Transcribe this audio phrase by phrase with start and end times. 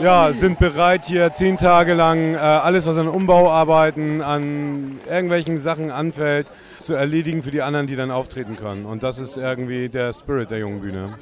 [0.00, 5.90] ja, sind bereit hier zehn Tage lang äh, alles, was an Umbauarbeiten, an irgendwelchen Sachen
[5.90, 6.46] anfällt,
[6.80, 8.86] zu erledigen für die anderen, die dann auftreten können.
[8.86, 11.18] Und das ist irgendwie der Spirit der jungen Bühne.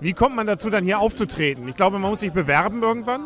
[0.00, 1.66] Wie kommt man dazu, dann hier aufzutreten?
[1.66, 3.22] Ich glaube, man muss sich bewerben irgendwann.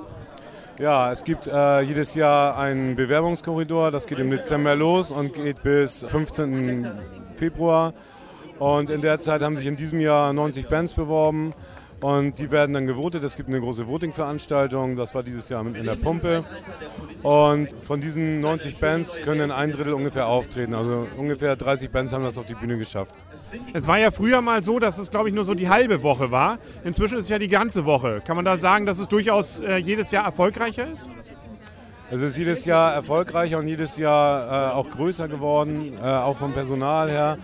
[0.79, 3.91] Ja, es gibt äh, jedes Jahr einen Bewerbungskorridor.
[3.91, 6.89] Das geht im Dezember los und geht bis 15.
[7.35, 7.95] Februar.
[8.61, 11.53] Und in der Zeit haben sich in diesem Jahr 90 Bands beworben.
[12.01, 13.25] Und die werden dann gewotet.
[13.25, 14.95] Es gibt eine große Voting-Veranstaltung.
[14.95, 16.45] Das war dieses Jahr in der Pumpe.
[17.23, 20.75] Und von diesen 90 Bands können ein Drittel ungefähr auftreten.
[20.75, 23.15] Also ungefähr 30 Bands haben das auf die Bühne geschafft.
[23.73, 26.31] Es war ja früher mal so, dass es, glaube ich, nur so die halbe Woche
[26.31, 26.59] war.
[26.85, 28.23] Inzwischen ist es ja die ganze Woche.
[28.25, 31.15] Kann man da sagen, dass es durchaus äh, jedes Jahr erfolgreicher ist?
[32.11, 36.55] Es ist jedes Jahr erfolgreicher und jedes Jahr äh, auch größer geworden, äh, auch vom
[36.55, 37.39] Personal her.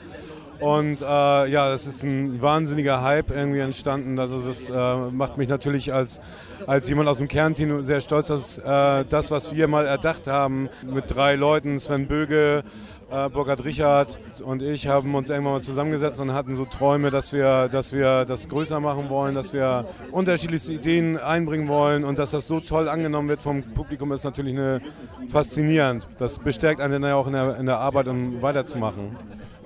[0.65, 4.19] Und äh, ja, das ist ein wahnsinniger Hype irgendwie entstanden.
[4.19, 6.23] Also das äh, macht mich natürlich als,
[6.67, 10.71] als jemand aus dem Kernteam sehr stolz, dass äh, das, was wir mal erdacht haben
[10.91, 12.65] mit drei Leuten, Sven Böge,
[13.11, 17.35] äh, Burkhard Richard und ich haben uns irgendwann mal zusammengesetzt und hatten so Träume, dass
[17.35, 22.31] wir, dass wir das größer machen wollen, dass wir unterschiedlichste Ideen einbringen wollen und dass
[22.31, 24.81] das so toll angenommen wird vom Publikum ist natürlich eine,
[25.29, 26.09] faszinierend.
[26.17, 29.15] Das bestärkt einen ja auch in der, in der Arbeit, um weiterzumachen.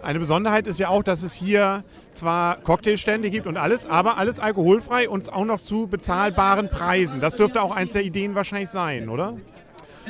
[0.03, 1.83] Eine Besonderheit ist ja auch, dass es hier
[2.13, 7.21] zwar Cocktailstände gibt und alles, aber alles alkoholfrei und auch noch zu bezahlbaren Preisen.
[7.21, 9.37] Das dürfte auch eins der Ideen wahrscheinlich sein, oder?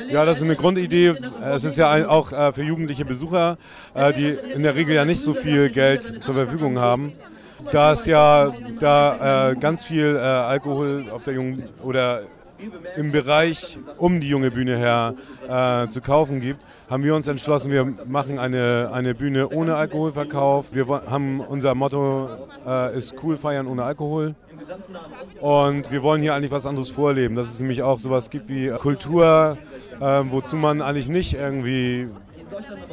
[0.07, 1.15] Ja, das ist eine Grundidee.
[1.43, 3.57] Es ist ja auch äh, für jugendliche Besucher,
[3.93, 7.11] äh, die in der Regel ja nicht so viel Geld zur Verfügung haben.
[7.71, 12.21] Da es ja da äh, ganz viel Alkohol auf der jungen oder
[12.95, 15.15] im Bereich um die junge Bühne her
[15.47, 20.73] äh, zu kaufen gibt, haben wir uns entschlossen, wir machen eine, eine Bühne ohne Alkoholverkauf.
[20.73, 22.29] Wir haben unser Motto
[22.65, 24.35] äh, ist cool feiern ohne Alkohol.
[25.39, 28.69] Und wir wollen hier eigentlich was anderes vorleben, dass es nämlich auch sowas gibt wie
[28.69, 29.57] Kultur,
[29.99, 32.09] äh, wozu man eigentlich nicht irgendwie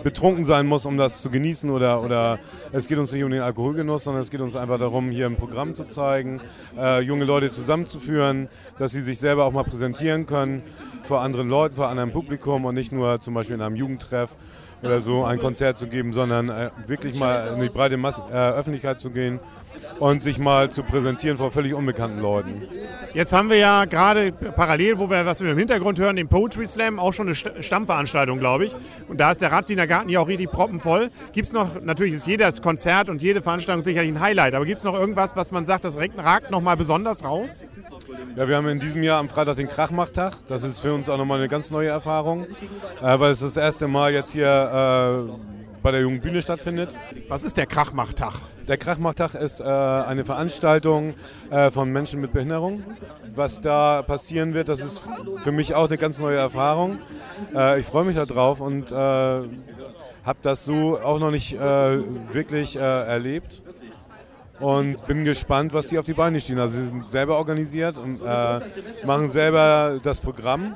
[0.02, 2.38] betrunken sein muss, um das zu genießen oder, oder
[2.72, 5.36] es geht uns nicht um den Alkoholgenuss, sondern es geht uns einfach darum, hier ein
[5.36, 6.40] Programm zu zeigen,
[6.78, 10.62] äh, junge Leute zusammenzuführen, dass sie sich selber auch mal präsentieren können
[11.02, 14.34] vor anderen Leuten, vor anderem Publikum und nicht nur zum Beispiel in einem Jugendtreff
[14.82, 18.32] oder so ein Konzert zu geben, sondern äh, wirklich mal in die breite Mas äh,
[18.32, 19.40] Öffentlichkeit zu gehen
[19.98, 22.68] und sich mal zu präsentieren vor völlig unbekannten Leuten.
[23.14, 26.66] Jetzt haben wir ja gerade parallel, wo wir was wir im Hintergrund hören, den Poetry
[26.66, 28.76] Slam, auch schon eine Stammveranstaltung, glaube ich.
[29.08, 31.10] Und da ist der Ratziner Garten ja auch richtig proppenvoll.
[31.32, 34.78] Gibt es noch, natürlich ist jedes Konzert und jede Veranstaltung sicherlich ein Highlight, aber gibt
[34.78, 37.64] es noch irgendwas, was man sagt, das ragt noch mal besonders raus?
[38.36, 40.34] Ja, wir haben in diesem Jahr am Freitag den Krachmachtag.
[40.48, 42.46] Das ist für uns auch nochmal eine ganz neue Erfahrung,
[43.02, 45.55] äh, weil es das erste Mal jetzt hier äh,
[45.86, 46.92] bei der Jungen Bühne stattfindet.
[47.28, 48.32] Was ist der Krachmachtag?
[48.66, 51.14] Der Krachmachtag ist äh, eine Veranstaltung
[51.48, 52.82] äh, von Menschen mit Behinderung.
[53.36, 55.02] Was da passieren wird, das ist
[55.44, 56.98] für mich auch eine ganz neue Erfahrung.
[57.54, 61.60] Äh, ich freue mich darauf und äh, habe das so auch noch nicht äh,
[62.32, 63.62] wirklich äh, erlebt
[64.58, 66.58] und bin gespannt, was die auf die Beine stehen.
[66.58, 68.60] Also sie sind selber organisiert und äh,
[69.04, 70.74] machen selber das Programm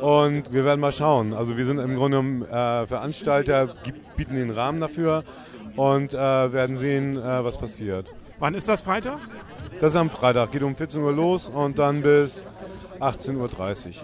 [0.00, 1.32] und wir werden mal schauen.
[1.32, 3.74] Also wir sind im Grunde genommen äh, Veranstalter,
[4.16, 5.24] bieten den Rahmen dafür
[5.76, 8.12] und äh, werden sehen, äh, was passiert.
[8.38, 9.18] Wann ist das Freitag?
[9.80, 12.46] Das ist am Freitag, geht um 14 Uhr los und dann bis
[13.00, 13.94] 18.30 Uhr.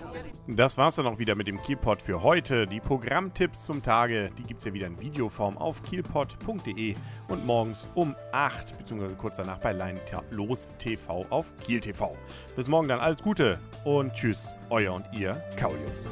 [0.51, 2.67] Das war's dann auch wieder mit dem Kielpot für heute.
[2.67, 6.95] Die Programmtipps zum Tage, die gibt's ja wieder in Videoform auf kielpot.de
[7.29, 9.15] und morgens um 8 bzw.
[9.19, 10.01] kurz danach bei Line
[10.31, 12.17] Los TV auf Kiel TV.
[12.57, 16.09] Bis morgen dann alles Gute und tschüss, euer und ihr Kaulius.